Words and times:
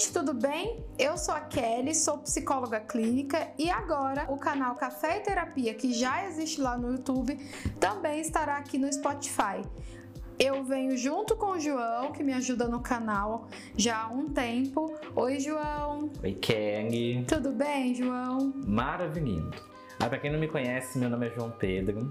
gente, 0.00 0.12
tudo 0.12 0.32
bem? 0.32 0.82
Eu 0.98 1.18
sou 1.18 1.34
a 1.34 1.40
Kelly, 1.40 1.94
sou 1.94 2.16
psicóloga 2.18 2.80
clínica 2.80 3.48
e 3.58 3.68
agora 3.68 4.26
o 4.30 4.38
canal 4.38 4.74
Café 4.74 5.18
e 5.18 5.20
Terapia, 5.20 5.74
que 5.74 5.92
já 5.92 6.26
existe 6.26 6.58
lá 6.58 6.76
no 6.76 6.92
YouTube, 6.92 7.36
também 7.78 8.20
estará 8.20 8.56
aqui 8.56 8.78
no 8.78 8.90
Spotify. 8.90 9.60
Eu 10.38 10.64
venho 10.64 10.96
junto 10.96 11.36
com 11.36 11.50
o 11.50 11.60
João, 11.60 12.12
que 12.12 12.22
me 12.22 12.32
ajuda 12.32 12.66
no 12.66 12.80
canal 12.80 13.46
já 13.76 14.04
há 14.04 14.08
um 14.08 14.30
tempo. 14.30 14.90
Oi, 15.14 15.38
João. 15.38 16.10
Oi, 16.22 16.32
Kelly. 16.32 17.26
Tudo 17.28 17.52
bem, 17.52 17.94
João? 17.94 18.54
Maravilhoso. 18.66 19.69
Ah, 20.02 20.08
pra 20.08 20.18
quem 20.18 20.32
não 20.32 20.38
me 20.38 20.48
conhece, 20.48 20.98
meu 20.98 21.10
nome 21.10 21.26
é 21.26 21.30
João 21.30 21.50
Pedro. 21.50 22.10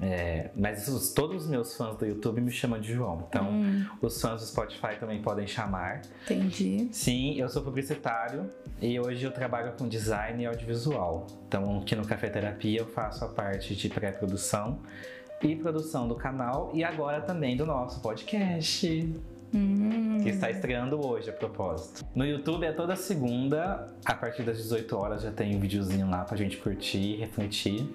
É, 0.00 0.50
mas 0.56 0.88
os, 0.88 1.12
todos 1.12 1.44
os 1.44 1.50
meus 1.50 1.76
fãs 1.76 1.94
do 1.98 2.06
YouTube 2.06 2.40
me 2.40 2.50
chamam 2.50 2.80
de 2.80 2.94
João. 2.94 3.26
Então, 3.28 3.50
hum. 3.50 3.84
os 4.00 4.18
fãs 4.18 4.40
do 4.40 4.46
Spotify 4.46 4.96
também 4.98 5.20
podem 5.20 5.46
chamar. 5.46 6.00
Entendi. 6.24 6.88
Sim, 6.90 7.34
eu 7.38 7.48
sou 7.50 7.62
publicitário 7.62 8.50
e 8.80 8.98
hoje 8.98 9.24
eu 9.24 9.30
trabalho 9.30 9.72
com 9.78 9.86
design 9.86 10.42
e 10.42 10.46
audiovisual. 10.46 11.26
Então, 11.46 11.80
aqui 11.80 11.94
no 11.94 12.06
Café 12.06 12.30
Terapia 12.30 12.80
eu 12.80 12.86
faço 12.86 13.22
a 13.22 13.28
parte 13.28 13.76
de 13.76 13.90
pré-produção 13.90 14.78
e 15.42 15.54
produção 15.54 16.08
do 16.08 16.14
canal 16.14 16.70
e 16.72 16.82
agora 16.82 17.20
também 17.20 17.58
do 17.58 17.66
nosso 17.66 18.00
podcast. 18.00 19.14
Hum. 19.54 19.87
Está 20.38 20.52
estreando 20.52 21.04
hoje, 21.04 21.30
a 21.30 21.32
propósito. 21.32 22.06
No 22.14 22.24
YouTube 22.24 22.64
é 22.64 22.70
toda 22.70 22.94
segunda, 22.94 23.92
a 24.04 24.14
partir 24.14 24.44
das 24.44 24.56
18 24.58 24.96
horas 24.96 25.22
já 25.22 25.32
tem 25.32 25.56
um 25.56 25.58
videozinho 25.58 26.08
lá 26.08 26.24
pra 26.24 26.36
gente 26.36 26.56
curtir, 26.58 27.16
refletir. 27.16 27.92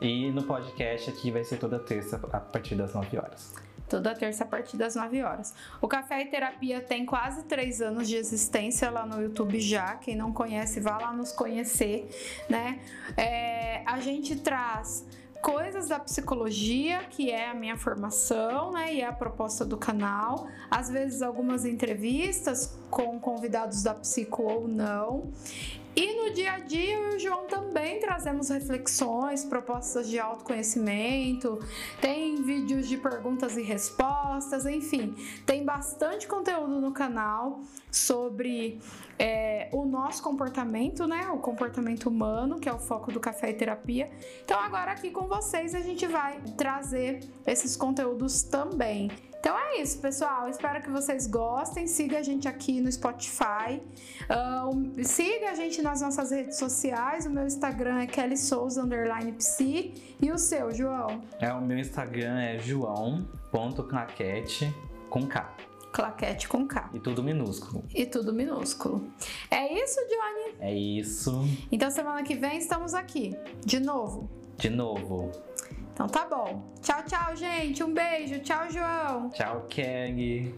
E 0.00 0.30
no 0.30 0.44
podcast 0.44 1.10
aqui 1.10 1.32
vai 1.32 1.42
ser 1.42 1.56
toda 1.56 1.80
terça 1.80 2.20
a 2.32 2.38
partir 2.38 2.76
das 2.76 2.94
9 2.94 3.18
horas. 3.18 3.52
Toda 3.88 4.14
terça 4.14 4.44
a 4.44 4.46
partir 4.46 4.76
das 4.76 4.94
9 4.94 5.24
horas. 5.24 5.52
O 5.80 5.88
Café 5.88 6.22
e 6.22 6.26
Terapia 6.26 6.80
tem 6.80 7.04
quase 7.04 7.42
3 7.42 7.82
anos 7.82 8.08
de 8.08 8.14
existência 8.14 8.88
lá 8.88 9.04
no 9.04 9.20
YouTube 9.20 9.58
já. 9.58 9.96
Quem 9.96 10.14
não 10.14 10.32
conhece, 10.32 10.78
vá 10.78 10.98
lá 10.98 11.12
nos 11.12 11.32
conhecer, 11.32 12.08
né? 12.48 12.78
É, 13.16 13.82
a 13.86 13.98
gente 13.98 14.36
traz 14.36 15.04
coisas 15.42 15.88
da 15.88 15.98
psicologia, 15.98 17.04
que 17.10 17.30
é 17.30 17.48
a 17.48 17.54
minha 17.54 17.76
formação, 17.76 18.72
né, 18.72 18.94
e 18.94 19.00
é 19.00 19.06
a 19.06 19.12
proposta 19.12 19.64
do 19.64 19.76
canal. 19.76 20.46
Às 20.70 20.90
vezes 20.90 21.22
algumas 21.22 21.64
entrevistas 21.64 22.78
com 22.90 23.18
convidados 23.18 23.82
da 23.82 23.94
psico 23.94 24.42
ou 24.42 24.68
não. 24.68 25.30
E 25.96 26.14
no 26.14 26.32
dia 26.32 26.52
a 26.52 26.58
dia 26.60 26.94
eu 26.94 27.12
e 27.12 27.16
o 27.16 27.18
João 27.18 27.46
também 27.46 27.98
trazemos 27.98 28.48
reflexões, 28.48 29.44
propostas 29.44 30.08
de 30.08 30.20
autoconhecimento, 30.20 31.58
tem 32.00 32.36
vídeos 32.42 32.88
de 32.88 32.96
perguntas 32.96 33.56
e 33.56 33.62
respostas, 33.62 34.66
enfim, 34.66 35.14
tem 35.44 35.64
bastante 35.64 36.28
conteúdo 36.28 36.80
no 36.80 36.92
canal 36.92 37.60
sobre 37.90 38.80
é, 39.18 39.68
o 39.72 39.84
nosso 39.84 40.22
comportamento, 40.22 41.08
né? 41.08 41.28
O 41.30 41.38
comportamento 41.38 42.08
humano, 42.08 42.60
que 42.60 42.68
é 42.68 42.72
o 42.72 42.78
foco 42.78 43.10
do 43.10 43.18
café 43.18 43.50
e 43.50 43.54
terapia. 43.54 44.10
Então 44.44 44.58
agora 44.60 44.92
aqui 44.92 45.10
com 45.10 45.26
vocês 45.30 45.74
a 45.76 45.80
gente 45.80 46.08
vai 46.08 46.40
trazer 46.58 47.20
esses 47.46 47.76
conteúdos 47.76 48.42
também. 48.42 49.08
Então 49.38 49.56
é 49.56 49.80
isso, 49.80 50.00
pessoal. 50.00 50.48
Espero 50.48 50.82
que 50.82 50.90
vocês 50.90 51.28
gostem. 51.28 51.86
Siga 51.86 52.18
a 52.18 52.22
gente 52.22 52.48
aqui 52.48 52.80
no 52.80 52.90
Spotify. 52.90 53.80
Uh, 54.28 55.04
siga 55.04 55.52
a 55.52 55.54
gente 55.54 55.80
nas 55.80 56.00
nossas 56.00 56.32
redes 56.32 56.58
sociais. 56.58 57.26
O 57.26 57.30
meu 57.30 57.46
Instagram 57.46 58.00
é 58.00 58.08
Kelly 58.08 58.36
Souza 58.36 58.82
underline 58.82 59.30
psi. 59.32 59.94
E 60.20 60.32
o 60.32 60.36
seu, 60.36 60.74
João? 60.74 61.22
É, 61.38 61.52
o 61.52 61.60
meu 61.60 61.78
Instagram 61.78 62.40
é 62.40 62.58
joão.claquete 62.58 64.74
com 65.08 65.24
K. 65.26 65.54
Claquete 65.92 66.48
com 66.48 66.66
K. 66.66 66.90
E 66.92 66.98
tudo 66.98 67.22
minúsculo. 67.22 67.84
E 67.94 68.04
tudo 68.04 68.34
minúsculo. 68.34 69.08
É 69.48 69.72
isso, 69.72 70.00
Johnny? 70.00 70.56
É 70.58 70.74
isso. 70.74 71.44
Então 71.70 71.88
semana 71.90 72.24
que 72.24 72.34
vem 72.34 72.58
estamos 72.58 72.94
aqui. 72.94 73.32
De 73.64 73.78
novo. 73.78 74.39
De 74.60 74.68
novo. 74.68 75.32
Então 75.94 76.06
tá 76.06 76.26
bom. 76.26 76.62
Tchau, 76.82 77.02
tchau, 77.04 77.34
gente. 77.34 77.82
Um 77.82 77.94
beijo. 77.94 78.38
Tchau, 78.40 78.70
João. 78.70 79.30
Tchau, 79.30 79.66
Kelly. 79.68 80.54